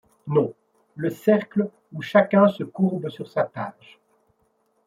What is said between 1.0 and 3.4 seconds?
cercle où chacun se courbe sur